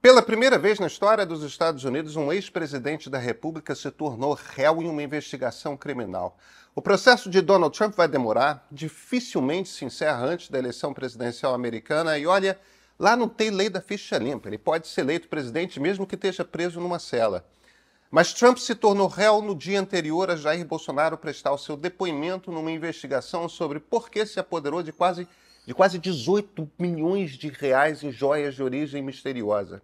[0.00, 4.80] Pela primeira vez na história dos Estados Unidos, um ex-presidente da República se tornou réu
[4.80, 6.38] em uma investigação criminal.
[6.72, 12.16] O processo de Donald Trump vai demorar, dificilmente se encerra antes da eleição presidencial americana
[12.16, 12.56] e olha,
[12.96, 14.48] lá não tem lei da ficha limpa.
[14.48, 17.44] Ele pode ser eleito presidente mesmo que esteja preso numa cela.
[18.08, 22.52] Mas Trump se tornou réu no dia anterior a Jair Bolsonaro prestar o seu depoimento
[22.52, 25.26] numa investigação sobre por que se apoderou de quase,
[25.66, 29.82] de quase 18 milhões de reais em joias de origem misteriosa.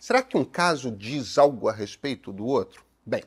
[0.00, 2.82] Será que um caso diz algo a respeito do outro?
[3.04, 3.22] Bem,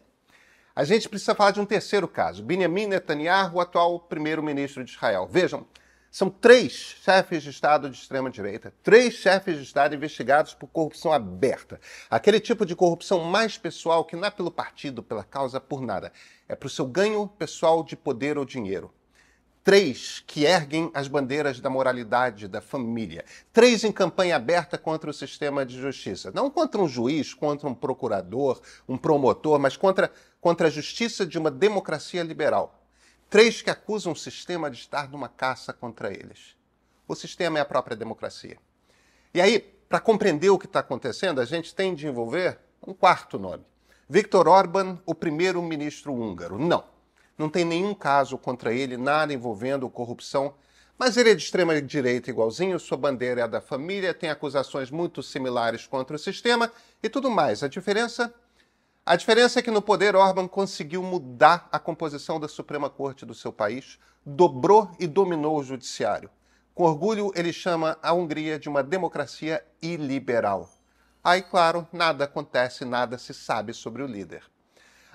[0.76, 2.42] a gente precisa falar de um terceiro caso.
[2.42, 5.28] Benjamin Netanyahu, o atual primeiro-ministro de Israel.
[5.30, 5.68] Vejam,
[6.10, 11.80] são três chefes de Estado de extrema-direita, três chefes de Estado investigados por corrupção aberta.
[12.10, 16.12] Aquele tipo de corrupção mais pessoal que não é pelo partido, pela causa, por nada.
[16.50, 18.92] É para o seu ganho pessoal de poder ou dinheiro.
[19.64, 23.24] Três que erguem as bandeiras da moralidade, da família.
[23.54, 26.32] Três em campanha aberta contra o sistema de justiça.
[26.36, 31.38] Não contra um juiz, contra um procurador, um promotor, mas contra, contra a justiça de
[31.40, 32.84] uma democracia liberal.
[33.30, 36.58] Três que acusam o sistema de estar numa caça contra eles.
[37.08, 38.58] O sistema é a própria democracia.
[39.34, 43.40] E aí, para compreender o que está acontecendo, a gente tem de envolver um quarto
[43.40, 43.64] nome.
[44.10, 46.60] Viktor Orban, o primeiro-ministro húngaro.
[46.60, 46.93] Não
[47.38, 50.54] não tem nenhum caso contra ele, nada envolvendo corrupção.
[50.98, 55.24] Mas ele é de extrema direita igualzinho, sua bandeira é da família, tem acusações muito
[55.24, 57.64] similares contra o sistema e tudo mais.
[57.64, 58.34] A diferença
[59.06, 63.34] a diferença é que no poder Orban conseguiu mudar a composição da Suprema Corte do
[63.34, 66.30] seu país, dobrou e dominou o judiciário.
[66.74, 70.70] Com orgulho, ele chama a Hungria de uma democracia iliberal.
[71.22, 74.53] Aí, claro, nada acontece, nada se sabe sobre o líder.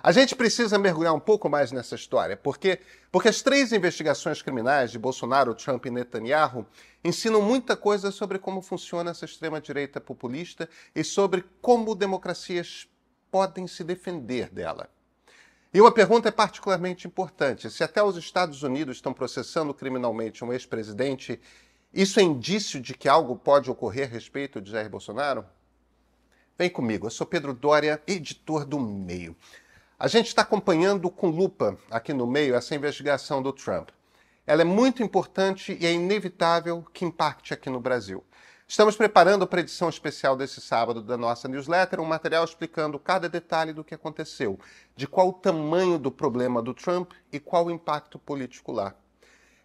[0.01, 2.79] A gente precisa mergulhar um pouco mais nessa história, porque,
[3.11, 6.65] porque as três investigações criminais de Bolsonaro, Trump e Netanyahu
[7.03, 12.89] ensinam muita coisa sobre como funciona essa extrema-direita populista e sobre como democracias
[13.29, 14.89] podem se defender dela.
[15.75, 20.53] E uma pergunta é particularmente importante: se até os Estados Unidos estão processando criminalmente um
[20.53, 21.41] ex-presidente,
[21.93, 25.45] isso é indício de que algo pode ocorrer a respeito de Jair Bolsonaro?
[26.57, 29.37] Vem comigo, eu sou Pedro Dória, editor do Meio.
[30.01, 33.89] A gente está acompanhando com lupa aqui no meio essa investigação do Trump.
[34.47, 38.23] Ela é muito importante e é inevitável que impacte aqui no Brasil.
[38.69, 43.29] Estamos preparando para a edição especial desse sábado da nossa newsletter um material explicando cada
[43.29, 44.57] detalhe do que aconteceu,
[44.95, 48.95] de qual o tamanho do problema do Trump e qual o impacto político lá.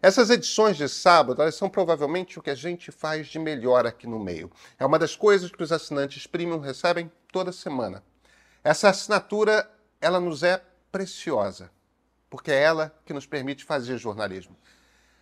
[0.02, 4.08] Essas edições de sábado elas são provavelmente o que a gente faz de melhor aqui
[4.08, 4.50] no meio.
[4.80, 8.02] É uma das coisas que os assinantes premium recebem toda semana.
[8.64, 9.70] Essa assinatura
[10.04, 11.70] ela nos é preciosa,
[12.28, 14.54] porque é ela que nos permite fazer jornalismo.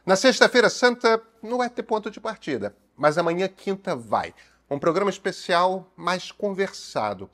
[0.04, 4.34] Na Sexta-feira Santa não vai ter ponto de partida, mas amanhã, quinta, vai.
[4.68, 7.30] Um programa especial mais conversado.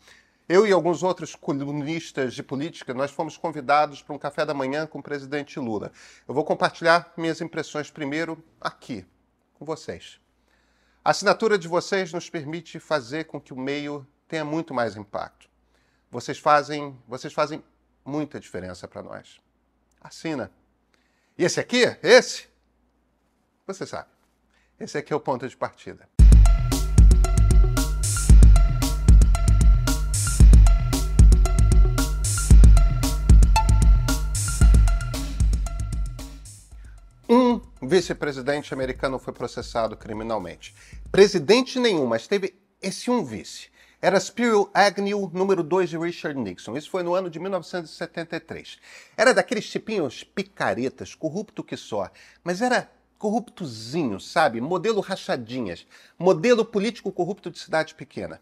[0.47, 4.87] Eu e alguns outros colunistas de política, nós fomos convidados para um café da manhã
[4.87, 5.91] com o presidente Lula.
[6.29, 9.07] Eu vou compartilhar minhas impressões primeiro aqui,
[9.55, 10.21] com vocês.
[11.03, 15.49] A assinatura de vocês nos permite fazer com que o meio tenha muito mais impacto.
[16.11, 17.63] Vocês fazem, vocês fazem
[18.03, 19.39] muita diferença para nós.
[20.01, 20.51] Assina.
[21.37, 22.49] E esse aqui, esse,
[23.67, 24.09] você sabe.
[24.81, 26.09] Esse aqui é o ponto de partida.
[37.29, 40.75] Um vice-presidente americano foi processado criminalmente.
[41.13, 43.69] Presidente nenhum, mas teve esse um vice
[44.01, 46.77] era Spiro Agnew, número 2 de Richard Nixon.
[46.77, 48.79] Isso foi no ano de 1973.
[49.17, 52.09] Era daqueles tipinhos picaretas, corrupto que só,
[52.45, 52.89] mas era
[53.19, 54.61] corruptozinho, sabe?
[54.61, 55.85] Modelo rachadinhas,
[56.17, 58.41] modelo político corrupto de cidade pequena.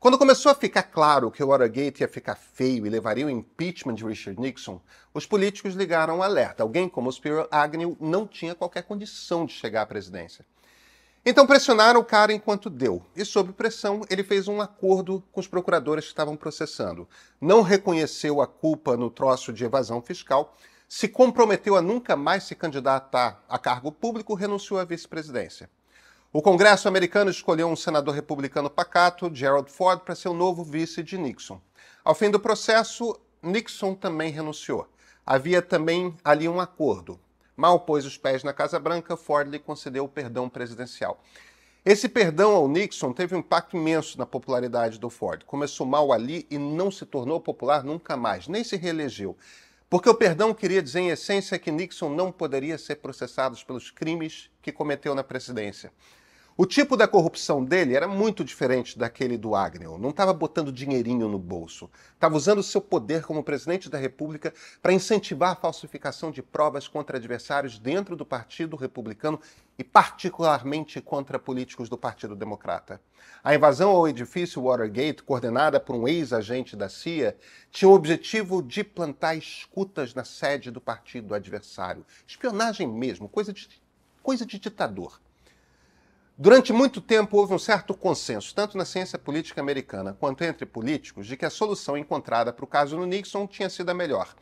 [0.00, 3.94] Quando começou a ficar claro que o Watergate ia ficar feio e levaria o impeachment
[3.94, 4.80] de Richard Nixon,
[5.14, 6.64] os políticos ligaram um alerta.
[6.64, 10.44] Alguém como Spiro Agnew não tinha qualquer condição de chegar à presidência.
[11.28, 13.04] Então pressionaram o cara enquanto deu.
[13.16, 17.08] E sob pressão, ele fez um acordo com os procuradores que estavam processando.
[17.40, 20.56] Não reconheceu a culpa no troço de evasão fiscal,
[20.88, 25.68] se comprometeu a nunca mais se candidatar a cargo público, renunciou à vice-presidência.
[26.32, 31.02] O Congresso americano escolheu um senador republicano pacato, Gerald Ford, para ser o novo vice
[31.02, 31.60] de Nixon.
[32.04, 34.88] Ao fim do processo, Nixon também renunciou.
[35.26, 37.18] Havia também ali um acordo.
[37.56, 41.22] Mal pôs os pés na Casa Branca, Ford lhe concedeu o perdão presidencial.
[41.84, 45.44] Esse perdão ao Nixon teve um impacto imenso na popularidade do Ford.
[45.44, 49.36] Começou mal ali e não se tornou popular nunca mais, nem se reelegeu.
[49.88, 54.50] Porque o perdão queria dizer, em essência, que Nixon não poderia ser processado pelos crimes
[54.60, 55.92] que cometeu na presidência.
[56.58, 59.98] O tipo da corrupção dele era muito diferente daquele do Agnew.
[59.98, 61.90] Não estava botando dinheirinho no bolso.
[62.14, 67.18] Estava usando seu poder como presidente da República para incentivar a falsificação de provas contra
[67.18, 69.38] adversários dentro do Partido Republicano
[69.78, 73.02] e, particularmente, contra políticos do Partido Democrata.
[73.44, 77.36] A invasão ao edifício Watergate, coordenada por um ex-agente da CIA,
[77.70, 82.06] tinha o objetivo de plantar escutas na sede do partido adversário.
[82.26, 83.68] Espionagem mesmo, coisa de,
[84.22, 85.20] coisa de ditador.
[86.38, 91.26] Durante muito tempo houve um certo consenso, tanto na ciência política americana quanto entre políticos,
[91.26, 94.34] de que a solução encontrada para o caso do Nixon tinha sido a melhor.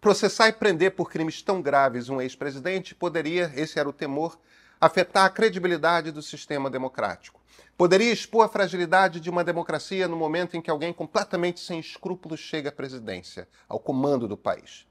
[0.00, 4.38] Processar e prender por crimes tão graves um ex-presidente poderia, esse era o temor,
[4.80, 7.40] afetar a credibilidade do sistema democrático.
[7.76, 12.38] Poderia expor a fragilidade de uma democracia no momento em que alguém completamente sem escrúpulos
[12.38, 14.86] chega à presidência, ao comando do país.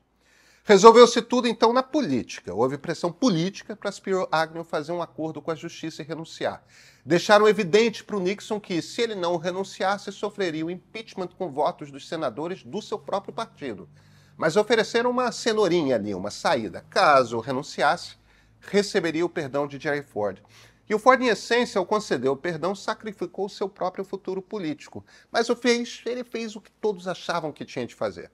[0.64, 2.54] Resolveu-se tudo então na política.
[2.54, 6.64] Houve pressão política para Spiro Agnew fazer um acordo com a justiça e renunciar.
[7.04, 11.90] Deixaram evidente para o Nixon que, se ele não renunciasse, sofreria o impeachment com votos
[11.90, 13.90] dos senadores do seu próprio partido.
[14.38, 16.86] Mas ofereceram uma cenourinha ali, uma saída.
[16.90, 18.16] Caso renunciasse,
[18.62, 20.42] receberia o perdão de Jerry Ford.
[20.90, 25.06] E o Ford, em essência, ao conceder o perdão, sacrificou o seu próprio futuro político.
[25.32, 28.32] Mas o fez, ele fez o que todos achavam que tinha de fazer.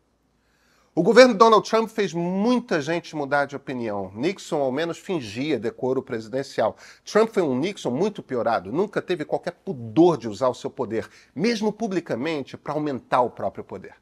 [0.97, 4.13] O governo Donald Trump fez muita gente mudar de opinião.
[4.15, 6.77] Nixon, ao menos, fingia decoro presidencial.
[7.03, 11.09] Trump foi um Nixon muito piorado, nunca teve qualquer pudor de usar o seu poder,
[11.35, 13.93] mesmo publicamente, para aumentar o próprio poder.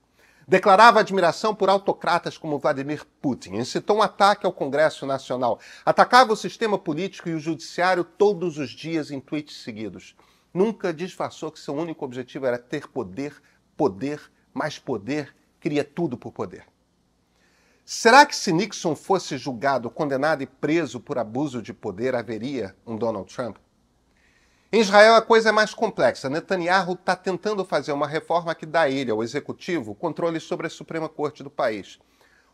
[0.47, 6.37] Declarava admiração por autocratas como Vladimir Putin, incitou um ataque ao Congresso Nacional, atacava o
[6.37, 10.15] sistema político e o judiciário todos os dias em tweets seguidos.
[10.53, 13.33] Nunca disfarçou que seu único objetivo era ter poder,
[13.75, 14.21] poder,
[14.53, 16.71] mais poder, queria tudo por poder.
[17.85, 22.95] Será que se Nixon fosse julgado, condenado e preso por abuso de poder, haveria um
[22.95, 23.57] Donald Trump?
[24.71, 26.29] Em Israel a coisa é mais complexa.
[26.29, 30.69] Netanyahu está tentando fazer uma reforma que dá a ele, ao executivo, controle sobre a
[30.69, 31.99] Suprema Corte do país.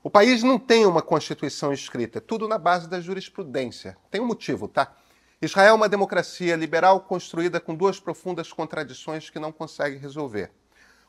[0.01, 3.95] O país não tem uma constituição escrita, é tudo na base da jurisprudência.
[4.09, 4.95] Tem um motivo, tá?
[5.39, 10.51] Israel é uma democracia liberal construída com duas profundas contradições que não consegue resolver.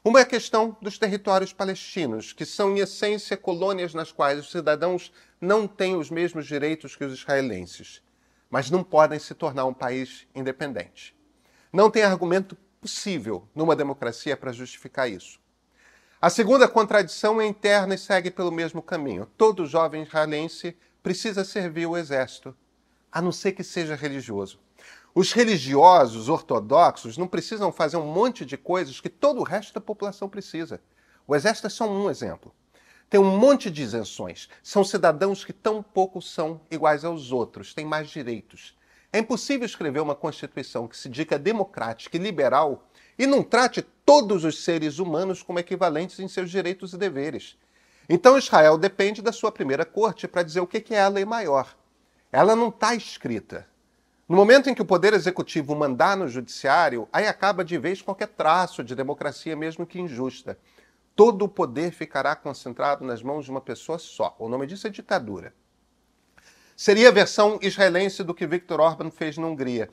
[0.02, 4.50] Uma é a questão dos territórios palestinos, que são, em essência, colônias nas quais os
[4.50, 8.02] cidadãos não têm os mesmos direitos que os israelenses,
[8.48, 11.14] mas não podem se tornar um país independente.
[11.70, 15.38] Não tem argumento possível numa democracia para justificar isso.
[16.18, 19.26] A segunda contradição é interna e segue pelo mesmo caminho.
[19.36, 22.56] Todo jovem israelense precisa servir o exército,
[23.12, 24.58] a não ser que seja religioso.
[25.12, 29.80] Os religiosos ortodoxos não precisam fazer um monte de coisas que todo o resto da
[29.80, 30.80] população precisa.
[31.26, 32.54] O exército é só um exemplo.
[33.08, 34.48] Tem um monte de isenções.
[34.62, 38.78] São cidadãos que tão pouco são iguais aos outros, têm mais direitos.
[39.12, 44.44] É impossível escrever uma Constituição que se diga democrática e liberal e não trate todos
[44.44, 47.58] os seres humanos como equivalentes em seus direitos e deveres.
[48.08, 51.76] Então Israel depende da sua primeira corte para dizer o que é a lei maior.
[52.30, 53.66] Ela não está escrita.
[54.30, 58.28] No momento em que o poder executivo mandar no judiciário, aí acaba de vez qualquer
[58.28, 60.56] traço de democracia, mesmo que injusta.
[61.16, 64.36] Todo o poder ficará concentrado nas mãos de uma pessoa só.
[64.38, 65.52] O nome disso é ditadura.
[66.76, 69.90] Seria a versão israelense do que Viktor Orban fez na Hungria.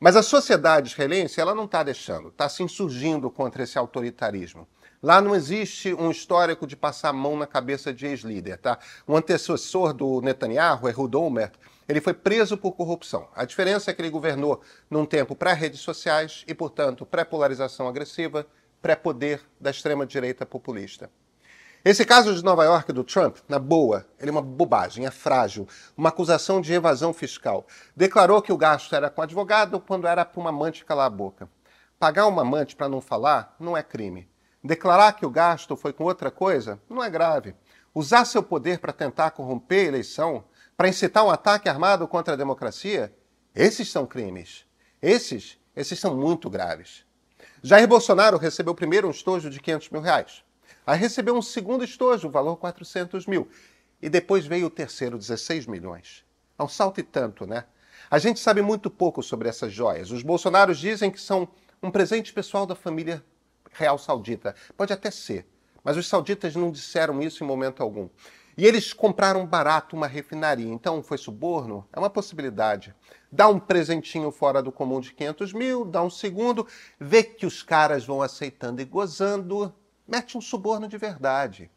[0.00, 4.66] Mas a sociedade israelense ela não está deixando, está se insurgindo contra esse autoritarismo.
[5.06, 8.58] Lá não existe um histórico de passar a mão na cabeça de ex-líder.
[8.58, 8.76] Tá?
[9.06, 11.52] O antecessor do Netanyahu, Ehud Olmert,
[11.88, 13.28] ele foi preso por corrupção.
[13.32, 14.60] A diferença é que ele governou
[14.90, 18.48] num tempo pré-redes sociais e, portanto, pré-polarização agressiva,
[18.82, 21.08] pré-poder da extrema-direita populista.
[21.84, 25.68] Esse caso de Nova York do Trump, na boa, ele é uma bobagem, é frágil,
[25.96, 27.64] uma acusação de evasão fiscal.
[27.94, 31.48] Declarou que o gasto era com advogado quando era para uma amante calar a boca.
[31.96, 34.28] Pagar uma amante para não falar não é crime.
[34.62, 37.54] Declarar que o gasto foi com outra coisa não é grave.
[37.94, 40.44] Usar seu poder para tentar corromper a eleição
[40.76, 43.14] para incitar um ataque armado contra a democracia,
[43.54, 44.66] esses são crimes.
[45.00, 47.06] Esses, esses são muito graves.
[47.62, 50.44] Jair Bolsonaro recebeu primeiro um estojo de 500 mil reais.
[50.86, 53.48] Aí recebeu um segundo estojo, valor 400 mil.
[54.00, 56.24] E depois veio o terceiro, 16 milhões.
[56.58, 57.64] É um salto e tanto, né?
[58.10, 60.10] A gente sabe muito pouco sobre essas joias.
[60.10, 61.48] Os bolsonaros dizem que são
[61.82, 63.24] um presente pessoal da família
[63.76, 64.54] real saudita.
[64.76, 65.46] Pode até ser,
[65.84, 68.08] mas os sauditas não disseram isso em momento algum.
[68.56, 70.72] E eles compraram barato uma refinaria.
[70.72, 71.86] Então, foi suborno?
[71.92, 72.94] É uma possibilidade.
[73.30, 76.66] Dá um presentinho fora do comum de 500 mil, dá um segundo,
[76.98, 79.74] vê que os caras vão aceitando e gozando,
[80.08, 81.70] mete um suborno de verdade.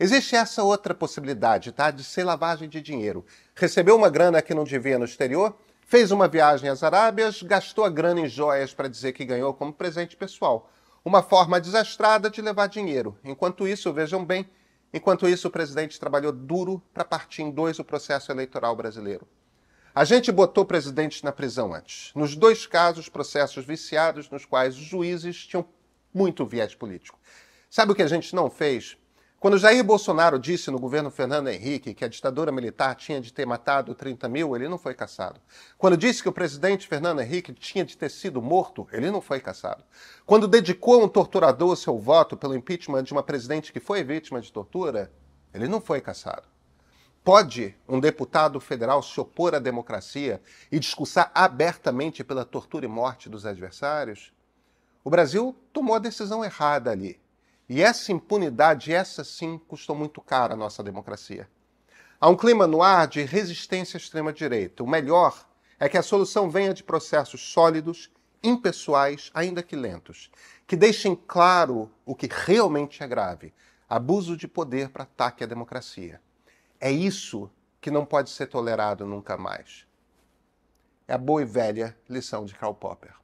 [0.00, 1.90] Existe essa outra possibilidade, tá?
[1.90, 3.26] De ser lavagem de dinheiro.
[3.54, 5.54] Recebeu uma grana que não devia no exterior,
[5.88, 9.72] Fez uma viagem às Arábias, gastou a grana em joias para dizer que ganhou como
[9.72, 10.70] presente pessoal.
[11.08, 13.16] Uma forma desastrada de levar dinheiro.
[13.24, 14.46] Enquanto isso, vejam bem,
[14.92, 19.26] enquanto isso o presidente trabalhou duro para partir em dois o processo eleitoral brasileiro.
[19.94, 22.12] A gente botou presidentes na prisão antes.
[22.14, 25.64] Nos dois casos, processos viciados nos quais os juízes tinham
[26.12, 27.18] muito viés político.
[27.70, 28.98] Sabe o que a gente não fez?
[29.40, 33.46] Quando Jair Bolsonaro disse no governo Fernando Henrique que a ditadura militar tinha de ter
[33.46, 35.40] matado 30 mil, ele não foi caçado.
[35.76, 39.38] Quando disse que o presidente Fernando Henrique tinha de ter sido morto, ele não foi
[39.38, 39.84] caçado.
[40.26, 44.40] Quando dedicou a um torturador seu voto pelo impeachment de uma presidente que foi vítima
[44.40, 45.12] de tortura,
[45.54, 46.48] ele não foi caçado.
[47.22, 50.42] Pode um deputado federal se opor à democracia
[50.72, 54.32] e discursar abertamente pela tortura e morte dos adversários?
[55.04, 57.20] O Brasil tomou a decisão errada ali.
[57.68, 61.48] E essa impunidade, essa sim, custou muito caro à nossa democracia.
[62.18, 64.82] Há um clima no ar de resistência à extrema-direita.
[64.82, 65.46] O melhor
[65.78, 68.10] é que a solução venha de processos sólidos,
[68.42, 70.30] impessoais, ainda que lentos,
[70.66, 73.52] que deixem claro o que realmente é grave:
[73.88, 76.20] abuso de poder para ataque à democracia.
[76.80, 79.86] É isso que não pode ser tolerado nunca mais.
[81.06, 83.14] É a boa e velha lição de Karl Popper.